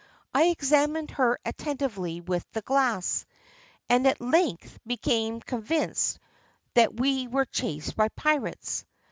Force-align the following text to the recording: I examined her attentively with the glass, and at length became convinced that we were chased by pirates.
I 0.33 0.45
examined 0.45 1.11
her 1.11 1.37
attentively 1.45 2.21
with 2.21 2.43
the 2.53 2.63
glass, 2.63 3.23
and 3.87 4.07
at 4.07 4.19
length 4.19 4.79
became 4.83 5.39
convinced 5.41 6.17
that 6.73 6.99
we 6.99 7.27
were 7.27 7.45
chased 7.45 7.95
by 7.95 8.09
pirates. 8.09 8.83